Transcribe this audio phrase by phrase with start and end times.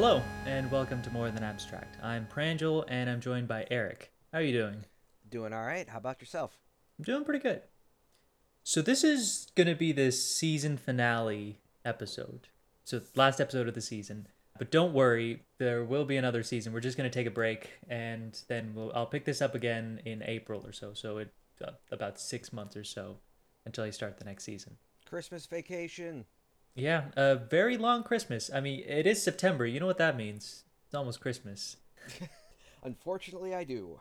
[0.00, 1.98] Hello, and welcome to More Than Abstract.
[2.04, 4.12] I'm Pranjal, and I'm joined by Eric.
[4.32, 4.84] How are you doing?
[5.28, 5.88] Doing all right.
[5.88, 6.56] How about yourself?
[6.96, 7.62] I'm doing pretty good.
[8.62, 12.46] So this is gonna be the season finale episode.
[12.84, 14.28] So last episode of the season.
[14.56, 16.72] But don't worry, there will be another season.
[16.72, 20.22] We're just gonna take a break, and then we'll, I'll pick this up again in
[20.22, 20.94] April or so.
[20.94, 23.16] So it uh, about six months or so
[23.66, 24.76] until I start the next season.
[25.06, 26.24] Christmas vacation.
[26.78, 28.50] Yeah, a very long Christmas.
[28.54, 29.66] I mean, it is September.
[29.66, 30.62] You know what that means?
[30.86, 31.76] It's almost Christmas.
[32.84, 34.00] Unfortunately, I do.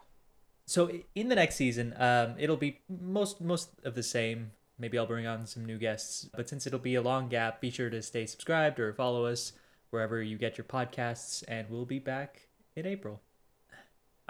[0.68, 4.52] So in the next season, um, it'll be most most of the same.
[4.78, 7.72] Maybe I'll bring on some new guests, but since it'll be a long gap, be
[7.72, 9.54] sure to stay subscribed or follow us
[9.90, 13.22] wherever you get your podcasts, and we'll be back in April.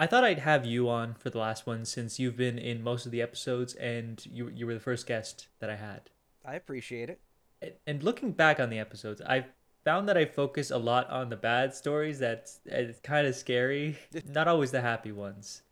[0.00, 3.04] I thought I'd have you on for the last one since you've been in most
[3.04, 6.08] of the episodes, and you you were the first guest that I had.
[6.46, 7.20] I appreciate it.
[7.62, 9.46] And- And looking back on the episodes, I
[9.84, 12.18] found that I focus a lot on the bad stories.
[12.18, 13.98] That's it's kind of scary.
[14.26, 15.62] Not always the happy ones.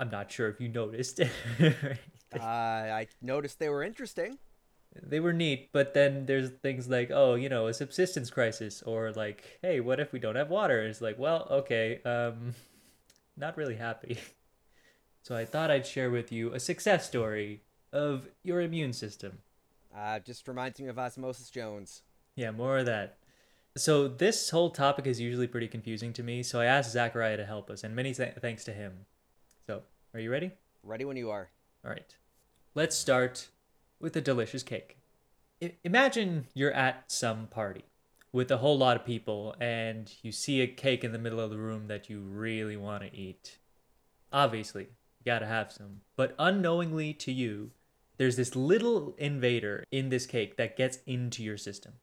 [0.00, 1.20] I'm not sure if you noticed.
[2.34, 4.38] Uh, I noticed they were interesting.
[5.02, 9.12] they were neat, but then there's things like, oh, you know, a subsistence crisis, or
[9.12, 10.80] like, hey, what if we don't have water?
[10.80, 12.54] It's like, well, okay, um,
[13.36, 14.16] not really happy.
[15.24, 19.38] So I thought I'd share with you a success story of your immune system.
[19.96, 22.02] Uh, just reminds me of Osmosis Jones.
[22.34, 23.18] Yeah, more of that.
[23.76, 27.46] So this whole topic is usually pretty confusing to me, so I asked Zachariah to
[27.46, 29.06] help us, and many th- thanks to him.
[29.66, 29.82] So,
[30.12, 30.52] are you ready?
[30.82, 31.48] Ready when you are.
[31.84, 32.14] All right.
[32.74, 33.48] Let's start
[34.00, 34.98] with a delicious cake.
[35.62, 37.84] I- imagine you're at some party
[38.32, 41.50] with a whole lot of people, and you see a cake in the middle of
[41.50, 43.58] the room that you really want to eat.
[44.32, 46.00] Obviously, you gotta have some.
[46.16, 47.70] But unknowingly to you,
[48.16, 51.94] there's this little invader in this cake that gets into your system.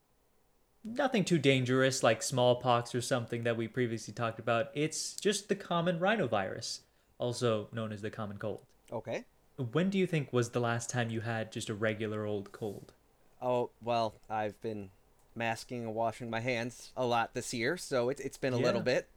[0.83, 4.69] Nothing too dangerous like smallpox or something that we previously talked about.
[4.73, 6.79] It's just the common rhinovirus,
[7.17, 8.61] also known as the common cold.
[8.91, 9.25] Okay.
[9.71, 12.93] When do you think was the last time you had just a regular old cold?
[13.41, 14.89] Oh, well, I've been
[15.35, 18.81] masking and washing my hands a lot this year, so it, it's been a little
[18.81, 19.07] bit.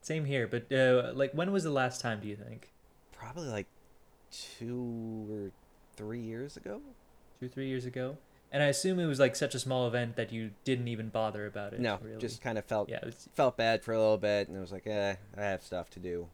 [0.00, 2.72] Same here, but uh, like when was the last time do you think?
[3.12, 3.66] Probably like
[4.30, 5.50] two or
[6.02, 6.80] three years ago.
[7.40, 8.16] Two, three years ago?
[8.50, 11.46] And I assume it was like such a small event that you didn't even bother
[11.46, 11.80] about it.
[11.80, 12.20] No, really.
[12.20, 14.72] just kind of felt yeah, was, felt bad for a little bit, and it was
[14.72, 16.28] like, eh, I have stuff to do.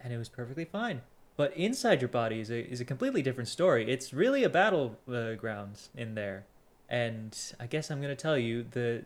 [0.00, 1.02] and it was perfectly fine.
[1.36, 3.90] But inside your body is a is a completely different story.
[3.90, 5.34] It's really a battle uh,
[5.96, 6.46] in there,
[6.88, 9.02] and I guess I'm gonna tell you the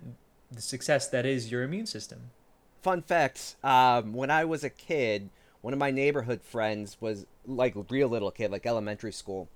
[0.51, 2.31] the success that is your immune system.
[2.83, 5.31] Fun fact: um, when I was a kid,
[5.63, 9.49] one of my neighborhood friends was like a real little kid, like elementary school.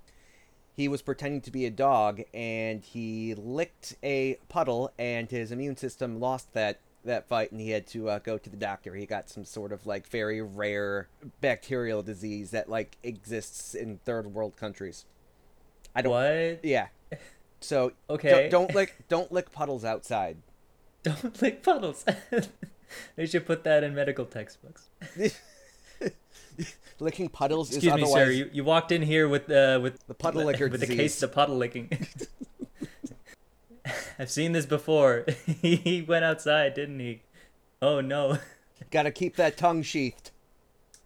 [0.75, 5.77] He was pretending to be a dog, and he licked a puddle, and his immune
[5.77, 8.93] system lost that that fight, and he had to uh, go to the doctor.
[8.95, 11.07] He got some sort of like very rare
[11.41, 15.05] bacterial disease that like exists in third world countries.
[15.95, 16.11] I don't.
[16.11, 16.63] What?
[16.63, 16.87] Yeah.
[17.59, 18.49] So Okay.
[18.49, 20.37] don't, don't lick don't lick puddles outside.
[21.03, 22.05] Don't lick puddles.
[23.15, 24.89] they should put that in medical textbooks.
[26.99, 28.29] Licking puddles Excuse is me, sir.
[28.29, 31.31] You, you walked in here with uh, with The puddle licker with the case of
[31.33, 31.89] puddle licking.
[34.19, 35.25] I've seen this before.
[35.61, 37.23] he went outside, didn't he?
[37.81, 38.37] Oh no.
[38.91, 40.31] Gotta keep that tongue sheathed.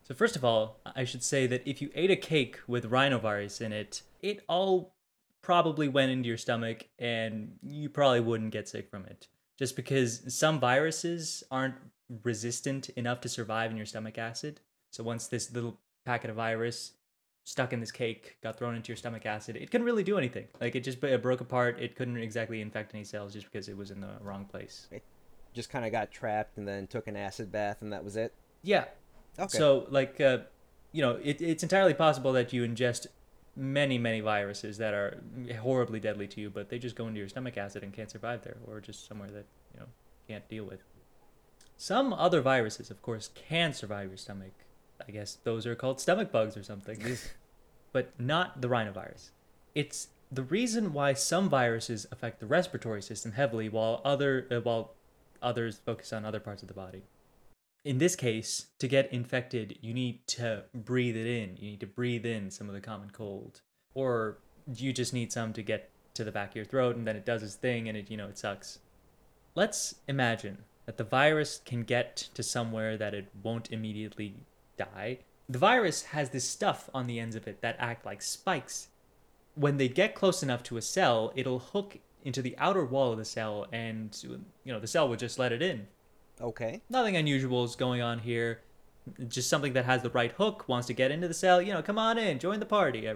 [0.03, 3.61] So first of all, I should say that if you ate a cake with rhinovirus
[3.61, 4.93] in it, it all
[5.41, 9.27] probably went into your stomach and you probably wouldn't get sick from it.
[9.57, 11.75] Just because some viruses aren't
[12.23, 14.59] resistant enough to survive in your stomach acid.
[14.95, 16.93] So once this little packet of virus
[17.43, 20.47] stuck in this cake got thrown into your stomach acid, it couldn't really do anything.
[20.59, 21.79] Like it just it broke apart.
[21.79, 24.87] It couldn't exactly infect any cells just because it was in the wrong place.
[24.91, 25.03] It
[25.53, 28.33] just kind of got trapped and then took an acid bath, and that was it.
[28.63, 28.85] Yeah,
[29.37, 29.57] Okay.
[29.57, 30.39] So, like, uh,
[30.91, 33.07] you know, it, it's entirely possible that you ingest
[33.55, 35.21] many, many viruses that are
[35.61, 38.43] horribly deadly to you, but they just go into your stomach acid and can't survive
[38.43, 39.87] there, or just somewhere that you know
[40.27, 40.83] can't deal with.
[41.77, 44.53] Some other viruses, of course, can survive your stomach.
[45.05, 46.99] I guess those are called stomach bugs or something,
[47.93, 49.29] but not the rhinovirus.
[49.73, 54.93] It's the reason why some viruses affect the respiratory system heavily, while other uh, while
[55.41, 57.03] others focus on other parts of the body
[57.85, 61.55] in this case, to get infected, you need to breathe it in.
[61.57, 63.61] You need to breathe in some of the common cold.
[63.93, 64.39] Or
[64.75, 67.25] you just need some to get to the back of your throat and then it
[67.25, 68.79] does its thing and it, you know, it sucks.
[69.53, 74.35] Let's imagine that the virus can get to somewhere that it won't immediately
[74.77, 75.19] die.
[75.47, 78.87] The virus has this stuff on the ends of it that act like spikes.
[79.53, 83.17] When they get close enough to a cell, it'll hook into the outer wall of
[83.17, 84.17] the cell and
[84.63, 85.87] you know, the cell will just let it in
[86.41, 86.81] Okay.
[86.89, 88.61] Nothing unusual is going on here.
[89.27, 91.61] Just something that has the right hook, wants to get into the cell.
[91.61, 93.09] You know, come on in, join the party.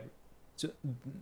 [0.56, 0.70] So,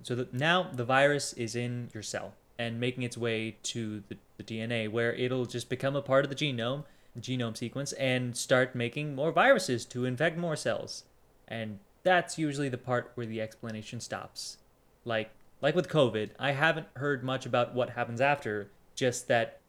[0.04, 4.18] so the, now the virus is in your cell and making its way to the,
[4.38, 6.84] the DNA, where it'll just become a part of the genome,
[7.22, 11.04] genome sequence, and start making more viruses to infect more cells.
[11.48, 14.58] And that's usually the part where the explanation stops.
[15.06, 15.32] Like
[15.62, 19.60] like with COVID, I haven't heard much about what happens after, just that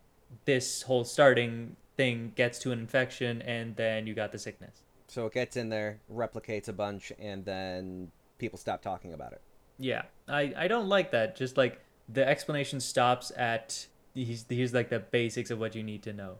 [0.44, 4.82] this whole starting thing gets to an infection and then you got the sickness.
[5.08, 9.40] So it gets in there, replicates a bunch, and then people stop talking about it.
[9.78, 11.36] Yeah, I, I don't like that.
[11.36, 16.02] Just like the explanation stops at he's here's like the basics of what you need
[16.02, 16.36] to know.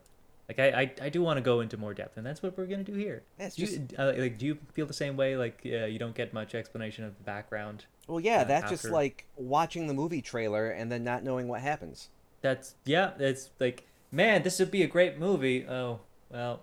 [0.49, 2.65] Like I, I, I do want to go into more depth, and that's what we're
[2.65, 3.21] gonna do here.
[3.37, 5.37] It's Do just you, uh, like, do you feel the same way?
[5.37, 7.85] Like, uh, you don't get much explanation of the background.
[8.07, 11.61] well, yeah, uh, that's just like watching the movie trailer and then not knowing what
[11.61, 12.09] happens.
[12.41, 13.11] That's yeah.
[13.19, 15.67] It's like, man, this would be a great movie.
[15.67, 15.99] Oh,
[16.31, 16.61] well,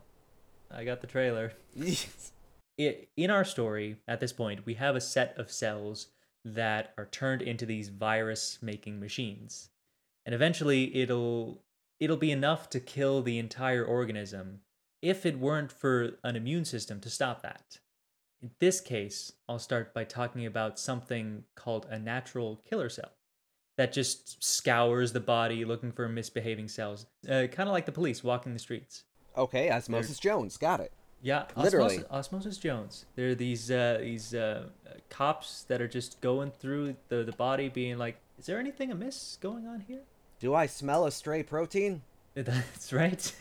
[0.68, 1.52] I got the trailer.
[1.80, 1.96] I
[3.16, 6.08] in our story at this point, we have a set of cells
[6.44, 9.70] that are turned into these virus-making machines,
[10.24, 11.62] and eventually it'll
[12.00, 14.60] it'll be enough to kill the entire organism
[15.02, 17.78] if it weren't for an immune system to stop that.
[18.42, 23.12] In this case, I'll start by talking about something called a natural killer cell
[23.76, 28.24] that just scours the body looking for misbehaving cells, uh, kind of like the police
[28.24, 29.04] walking the streets.
[29.36, 30.92] okay, Osmosis Jones, got it.
[31.22, 31.96] Yeah, Literally.
[31.96, 33.06] Osmosis, Osmosis Jones.
[33.16, 34.68] There are these uh, these uh,
[35.08, 39.38] cops that are just going through the the body, being like, "Is there anything amiss
[39.40, 40.02] going on here?"
[40.38, 42.02] Do I smell a stray protein?
[42.34, 43.32] That's right.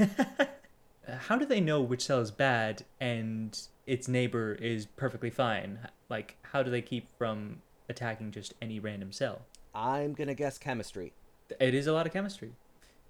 [1.08, 5.80] How do they know which cell is bad and its neighbor is perfectly fine?
[6.10, 9.42] Like, how do they keep from attacking just any random cell?
[9.76, 11.14] I'm gonna guess chemistry.
[11.60, 12.54] It is a lot of chemistry.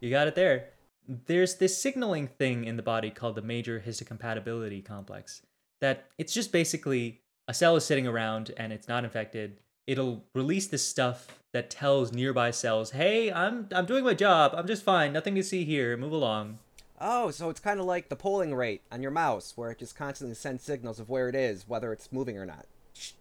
[0.02, 0.70] You got it there.
[1.08, 5.44] There's this signaling thing in the body called the major histocompatibility complex.
[5.80, 9.60] That it's just basically a cell is sitting around and it's not infected.
[9.88, 14.54] It'll release this stuff that tells nearby cells, "Hey, I'm I'm doing my job.
[14.56, 15.14] I'm just fine.
[15.14, 15.96] Nothing to see here.
[15.96, 16.60] Move along."
[17.00, 19.98] Oh, so it's kind of like the polling rate on your mouse, where it just
[19.98, 22.66] constantly sends signals of where it is, whether it's moving or not.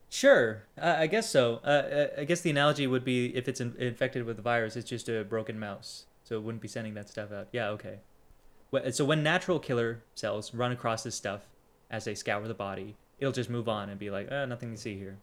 [0.09, 1.61] Sure, uh, I guess so.
[1.65, 4.77] Uh, uh, I guess the analogy would be if it's in- infected with the virus,
[4.77, 7.49] it's just a broken mouse, so it wouldn't be sending that stuff out.
[7.51, 7.99] Yeah, okay.
[8.93, 11.49] So when natural killer cells run across this stuff
[11.91, 14.77] as they scour the body, it'll just move on and be like, uh, nothing to
[14.77, 15.19] see here.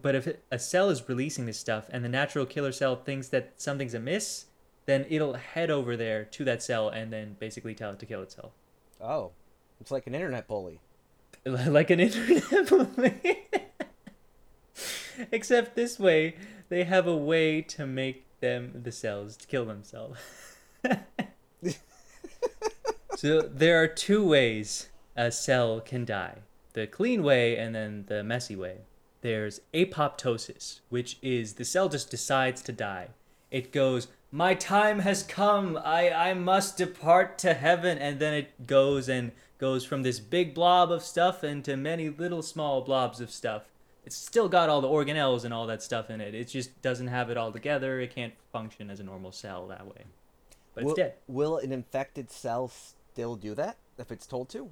[0.00, 3.52] But if a cell is releasing this stuff and the natural killer cell thinks that
[3.56, 4.46] something's amiss,
[4.86, 8.22] then it'll head over there to that cell and then basically tell it to kill
[8.22, 8.52] itself.
[9.00, 9.32] Oh,
[9.80, 10.80] it's like an internet bully.
[11.44, 13.48] like an internet bully.
[15.32, 16.36] Except this way,
[16.68, 20.18] they have a way to make them the cells to kill themselves.
[23.16, 26.38] so there are two ways a cell can die:
[26.72, 28.78] the clean way and then the messy way.
[29.22, 33.08] There's apoptosis, which is the cell just decides to die.
[33.50, 35.76] It goes, "My time has come.
[35.76, 40.54] I I must depart to heaven," and then it goes and goes from this big
[40.54, 43.62] blob of stuff into many little small blobs of stuff.
[44.04, 46.34] It's still got all the organelles and all that stuff in it.
[46.34, 48.00] It just doesn't have it all together.
[48.00, 50.04] It can't function as a normal cell that way.
[50.74, 51.14] But will, it's dead.
[51.28, 52.72] Will an infected cell
[53.12, 54.70] still do that if it's told to?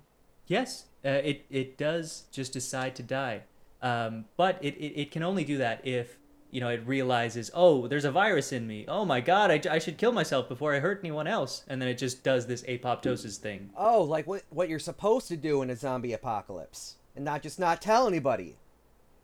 [0.48, 3.42] Yes, uh, it it does just decide to die,
[3.82, 6.18] um, but it, it it can only do that if
[6.50, 8.84] you know it realizes, oh, there's a virus in me.
[8.88, 11.88] Oh my god, I, I should kill myself before I hurt anyone else, and then
[11.88, 13.70] it just does this apoptosis thing.
[13.76, 17.58] Oh, like what what you're supposed to do in a zombie apocalypse, and not just
[17.58, 18.56] not tell anybody.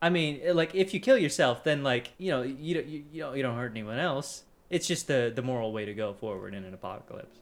[0.00, 3.04] I mean, uh, like if you kill yourself, then like you know you don't you,
[3.12, 4.44] you don't you don't hurt anyone else.
[4.70, 7.38] It's just the the moral way to go forward in an apocalypse.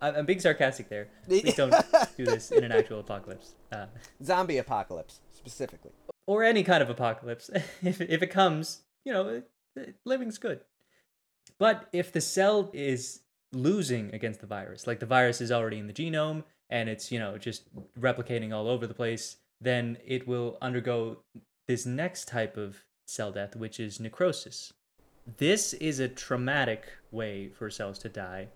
[0.00, 1.08] I'm being sarcastic there.
[1.26, 1.74] Please don't
[2.16, 3.54] do this in an actual apocalypse.
[3.72, 3.86] Uh,
[4.22, 5.92] Zombie apocalypse specifically.
[6.26, 7.50] Or any kind of apocalypse.
[7.82, 9.42] if, if it comes, you know,
[10.04, 10.60] living's good.
[11.58, 13.20] But if the cell is
[13.52, 17.18] losing against the virus, like the virus is already in the genome and it's, you
[17.18, 17.64] know, just
[17.98, 21.18] replicating all over the place, then it will undergo
[21.68, 24.72] this next type of cell death, which is necrosis.
[25.38, 28.48] This is a traumatic way for cells to die.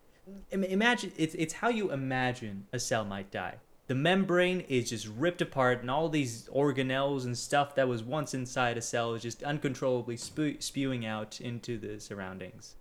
[0.53, 3.57] Imagine it's it's how you imagine a cell might die.
[3.91, 8.35] The membrane is just ripped apart, and all these organelles and stuff that was once
[8.35, 12.77] inside a cell is just uncontrollably spew- spewing out into the surroundings.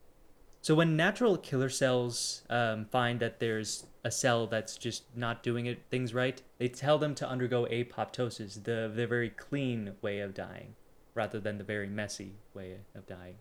[0.61, 5.65] So when natural killer cells um, find that there's a cell that's just not doing
[5.65, 10.35] it things right, they tell them to undergo apoptosis, the the very clean way of
[10.35, 10.75] dying,
[11.15, 13.37] rather than the very messy way of dying.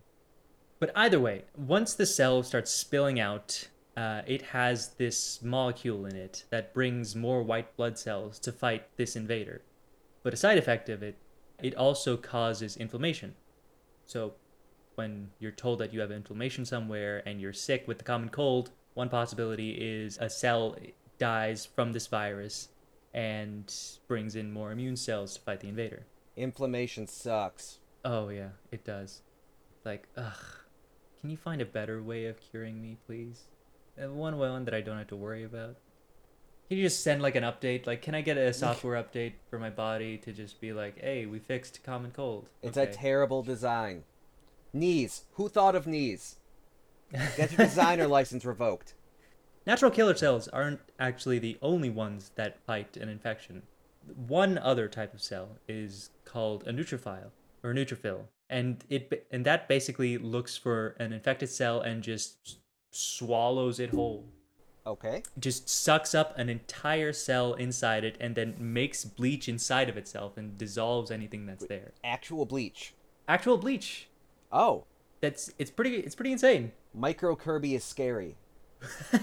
[0.79, 3.67] But either way, once the cell starts spilling out
[3.99, 8.85] uh, it has this molecule in it that brings more white blood cells to fight
[8.95, 9.61] this invader.
[10.23, 11.17] But a side effect of it,
[11.61, 13.35] it also causes inflammation.
[14.05, 14.35] So
[14.95, 18.71] when you're told that you have inflammation somewhere and you're sick with the common cold,
[18.93, 20.77] one possibility is a cell
[21.17, 22.69] dies from this virus
[23.13, 23.73] and
[24.07, 26.05] brings in more immune cells to fight the invader.
[26.37, 27.79] Inflammation sucks.
[28.05, 29.23] Oh yeah, it does.
[29.83, 30.33] Like, ugh.
[31.19, 33.47] Can you find a better way of curing me, please?
[34.01, 35.75] Uh, one one that I don't have to worry about.
[36.67, 37.87] Can you just send like an update?
[37.87, 41.25] Like, can I get a software update for my body to just be like, "Hey,
[41.25, 42.89] we fixed common cold." It's Okay.
[42.89, 44.03] a terrible design.
[44.71, 45.25] Knees.
[45.33, 46.37] Who thought of knees?
[47.37, 48.93] Get your designer license revoked.
[49.65, 53.63] Natural killer cells aren't actually the only ones that fight an infection.
[54.27, 57.31] One other type of cell is called a neutrophil
[57.63, 62.59] or a neutrophil, and it and that basically looks for an infected cell and just
[62.91, 64.25] swallows it whole.
[64.85, 65.23] Okay.
[65.37, 70.37] Just sucks up an entire cell inside it and then makes bleach inside of itself
[70.37, 71.91] and dissolves anything that's there.
[72.03, 72.93] Actual bleach.
[73.27, 74.09] Actual bleach.
[74.51, 74.85] Oh,
[75.21, 76.71] That's it's pretty it's pretty insane.
[76.93, 78.35] Micro Kirby is scary.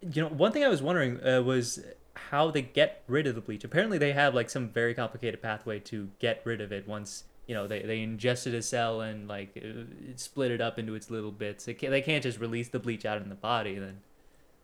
[0.00, 1.82] you know, one thing I was wondering uh, was
[2.14, 3.64] how they get rid of the bleach.
[3.64, 7.56] Apparently, they have like some very complicated pathway to get rid of it once you
[7.56, 11.10] know they, they ingested a cell and like uh, it split it up into its
[11.10, 11.64] little bits.
[11.64, 14.02] They can't, they can't just release the bleach out in the body then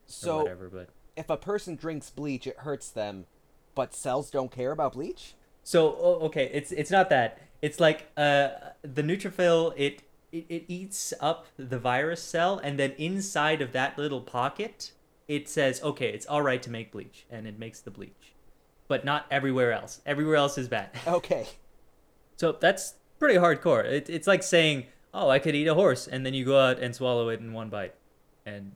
[0.07, 0.69] So, whatever.
[0.69, 3.27] But if a person drinks bleach, it hurts them,
[3.75, 5.35] but cells don't care about bleach?
[5.65, 5.95] So
[6.27, 7.41] okay, it's it's not that.
[7.61, 8.51] It's like uh
[8.83, 13.99] the neutrophil it, it it eats up the virus cell and then inside of that
[13.99, 14.93] little pocket
[15.27, 18.35] it says okay it's all right to make bleach and it makes the bleach,
[18.87, 20.03] but not everywhere else.
[20.07, 20.91] Everywhere else is bad.
[21.09, 21.49] Okay.
[22.37, 23.85] So that's pretty hardcore.
[23.85, 26.79] It, it's like saying oh I could eat a horse and then you go out
[26.79, 27.95] and swallow it in one bite,
[28.45, 28.73] and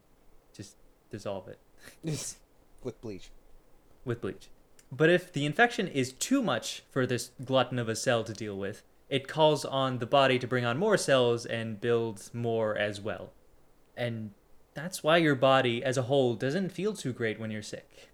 [0.52, 0.76] just
[1.10, 1.58] dissolve it.
[2.82, 3.30] With bleach.
[4.06, 4.48] with bleach.
[4.90, 8.56] But if the infection is too much for this glutton of a cell to deal
[8.56, 12.98] with, it calls on the body to bring on more cells and build more as
[12.98, 13.32] well.
[13.98, 14.30] And
[14.72, 18.08] that's why your body as a whole doesn't feel too great when you're sick.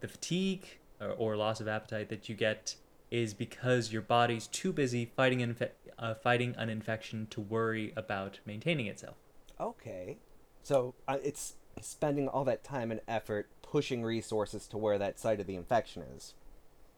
[0.00, 0.66] The fatigue
[1.00, 2.76] or, or loss of appetite that you get
[3.14, 7.92] is because your body's too busy fighting an, infe- uh, fighting an infection to worry
[7.96, 9.14] about maintaining itself.
[9.60, 10.18] Okay.
[10.64, 15.38] So uh, it's spending all that time and effort pushing resources to where that site
[15.38, 16.34] of the infection is.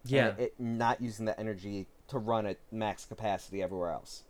[0.05, 0.35] and Yeah.
[0.39, 4.23] it not using the energy to run at max capacity everywhere else.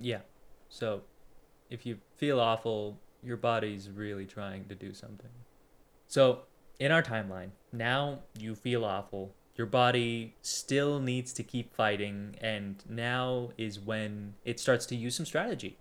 [0.00, 0.22] Yeah.
[0.68, 1.02] So
[1.68, 5.30] if you feel awful, your body's really trying to do something.
[6.08, 6.40] So
[6.80, 9.32] in our timeline, now you feel awful.
[9.56, 15.16] Your body still needs to keep fighting, and now is when it starts to use
[15.16, 15.76] some strategy.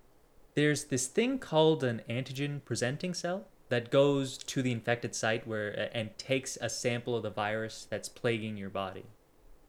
[0.55, 5.89] There's this thing called an antigen presenting cell that goes to the infected site where
[5.93, 9.05] and takes a sample of the virus that's plaguing your body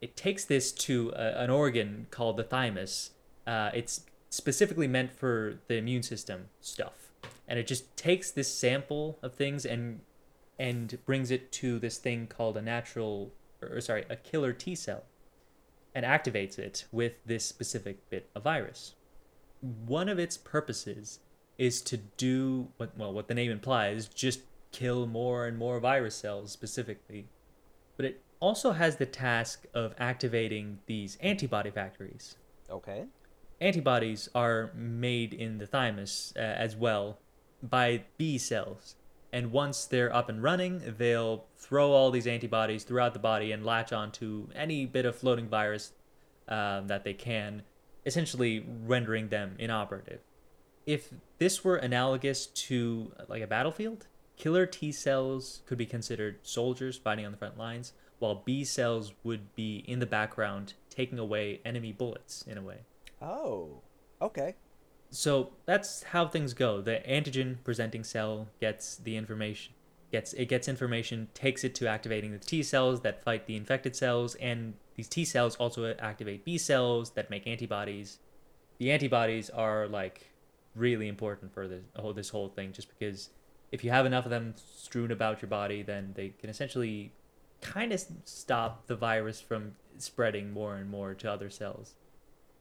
[0.00, 3.10] it takes this to a, an organ called the thymus.
[3.46, 7.10] Uh, it's specifically meant for the immune system stuff,
[7.46, 10.00] and it just takes this sample of things and
[10.58, 15.04] and brings it to this thing called a natural, or sorry, a killer T cell,
[15.94, 18.94] and activates it with this specific bit of virus.
[19.60, 21.20] One of its purposes
[21.58, 24.40] is to do what well what the name implies, just
[24.72, 27.26] kill more and more virus cells specifically
[28.00, 32.36] but it also has the task of activating these antibody factories.
[32.70, 33.04] Okay.
[33.60, 37.18] Antibodies are made in the thymus uh, as well
[37.62, 38.94] by B cells.
[39.32, 43.64] And once they're up and running, they'll throw all these antibodies throughout the body and
[43.64, 45.92] latch onto any bit of floating virus
[46.48, 47.62] um, that they can,
[48.04, 50.20] essentially rendering them inoperative.
[50.84, 56.96] If this were analogous to like a battlefield, killer T cells could be considered soldiers
[56.96, 61.60] fighting on the front lines, while B cells would be in the background taking away
[61.64, 62.78] enemy bullets in a way.
[63.22, 63.82] Oh.
[64.20, 64.56] Okay.
[65.10, 66.80] So that's how things go.
[66.80, 69.74] The antigen presenting cell gets the information
[70.10, 73.96] gets it gets information, takes it to activating the T cells that fight the infected
[73.96, 78.18] cells, and these T cells also activate B cells that make antibodies.
[78.78, 80.32] The antibodies are like
[80.74, 83.30] really important for this whole this whole thing, just because
[83.72, 87.12] if you have enough of them strewn about your body, then they can essentially
[87.60, 91.94] kind of stop the virus from spreading more and more to other cells.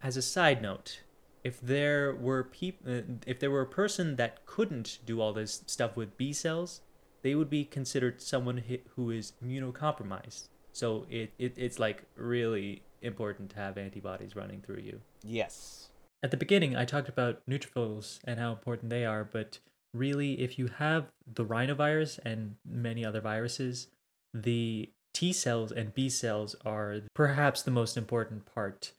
[0.04, 1.02] As a side note,
[1.44, 5.64] if there were peop- uh, if there were a person that couldn't do all this
[5.68, 6.82] stuff with B cells,
[7.22, 8.64] they would be considered someone
[8.96, 10.48] who is immunocompromised.
[10.74, 15.02] So it, it it's like really important to have antibodies running through you.
[15.24, 15.90] Yes.
[16.22, 19.60] At the beginning, I talked about neutrophils and how important they are, but
[19.94, 23.88] really, if you have the rhinovirus and many other viruses,
[24.34, 28.92] the T cells and B cells are perhaps the most important part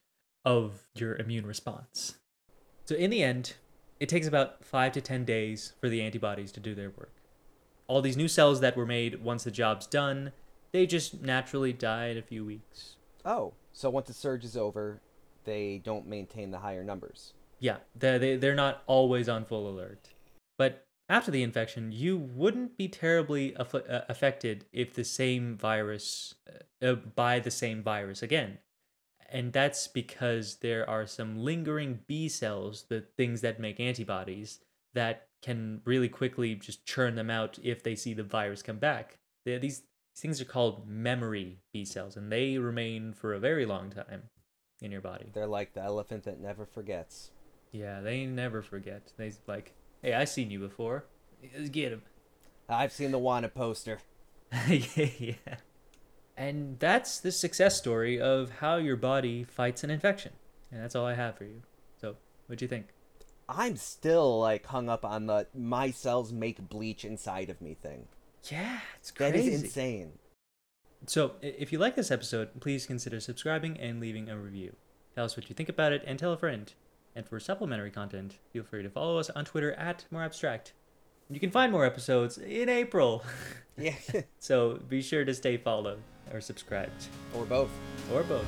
[0.44, 2.14] of your immune response.
[2.90, 3.54] So, in the end,
[4.00, 7.12] it takes about five to 10 days for the antibodies to do their work.
[7.87, 10.32] All these new cells that were made once the job's done,
[10.73, 12.97] they just naturally die in a few weeks.
[13.25, 15.00] Oh, so once the surge is over,
[15.44, 17.35] they don't maintain the higher numbers.
[17.61, 20.09] Yeah, they're, they, they're not always on full alert.
[20.59, 26.35] But after the infection, you wouldn't be terribly aff- uh, affected if the same virus,
[26.82, 28.59] uh, uh, by the same virus again.
[29.33, 34.61] And that's because there are some lingering B cells, the things that make antibodies,
[34.95, 39.19] that can really quickly just churn them out if they see the virus come back.
[39.45, 39.83] They're, these
[40.17, 44.25] things are called memory B cells, and they remain for a very long time
[44.83, 45.31] in your body.
[45.33, 47.31] They're like the elephant that never forgets.
[47.73, 49.13] Yeah, they never forget.
[49.17, 51.05] They like, hey, I seen you before.
[51.57, 52.03] Let's get him.
[52.69, 54.01] I've seen the wanted poster.
[54.69, 55.57] yeah, yeah.
[56.40, 60.32] And that's the success story of how your body fights an infection.
[60.73, 61.61] And that's all I have for you.
[62.00, 62.16] So,
[62.47, 62.87] what'd you think?
[63.47, 68.06] I'm still like hung up on the my cells make bleach inside of me thing.
[68.50, 69.52] Yeah, it's crazy.
[69.52, 70.12] is insane.
[71.04, 74.76] So, if you like this episode, please consider subscribing and leaving a review.
[75.14, 76.73] Tell us what you think about it and tell a friend.
[77.14, 80.73] And for supplementary content, feel free to follow us on Twitter at More Abstract.
[81.31, 83.25] You can find more episodes in April.
[83.79, 83.95] Yeah,
[84.41, 86.01] so be sure to stay followed
[86.33, 87.71] or subscribed or both.
[88.13, 88.47] or both.